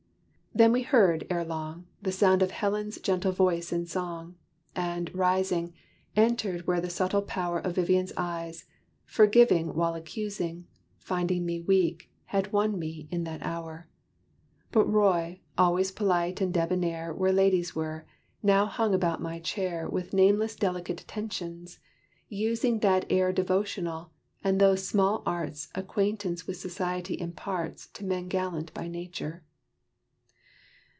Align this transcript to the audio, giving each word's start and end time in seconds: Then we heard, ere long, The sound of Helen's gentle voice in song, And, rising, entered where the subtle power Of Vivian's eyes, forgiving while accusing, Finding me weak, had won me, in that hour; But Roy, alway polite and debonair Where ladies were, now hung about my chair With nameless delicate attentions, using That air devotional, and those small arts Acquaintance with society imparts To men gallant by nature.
Then 0.53 0.73
we 0.73 0.81
heard, 0.83 1.25
ere 1.29 1.45
long, 1.45 1.87
The 2.01 2.11
sound 2.11 2.41
of 2.43 2.51
Helen's 2.51 2.99
gentle 2.99 3.31
voice 3.31 3.71
in 3.71 3.85
song, 3.85 4.35
And, 4.75 5.09
rising, 5.15 5.73
entered 6.13 6.67
where 6.67 6.81
the 6.81 6.89
subtle 6.89 7.21
power 7.21 7.57
Of 7.59 7.75
Vivian's 7.75 8.11
eyes, 8.17 8.65
forgiving 9.05 9.73
while 9.75 9.95
accusing, 9.95 10.67
Finding 10.97 11.45
me 11.45 11.61
weak, 11.61 12.11
had 12.25 12.51
won 12.51 12.77
me, 12.77 13.07
in 13.11 13.23
that 13.23 13.41
hour; 13.43 13.87
But 14.73 14.85
Roy, 14.91 15.39
alway 15.57 15.85
polite 15.95 16.41
and 16.41 16.53
debonair 16.53 17.13
Where 17.13 17.31
ladies 17.31 17.73
were, 17.73 18.05
now 18.43 18.65
hung 18.65 18.93
about 18.93 19.21
my 19.21 19.39
chair 19.39 19.87
With 19.89 20.11
nameless 20.11 20.57
delicate 20.57 20.99
attentions, 20.99 21.79
using 22.27 22.79
That 22.79 23.05
air 23.09 23.31
devotional, 23.31 24.11
and 24.43 24.59
those 24.59 24.85
small 24.85 25.23
arts 25.25 25.69
Acquaintance 25.75 26.45
with 26.45 26.57
society 26.57 27.13
imparts 27.21 27.87
To 27.93 28.03
men 28.03 28.27
gallant 28.27 28.73
by 28.73 28.89
nature. 28.89 29.45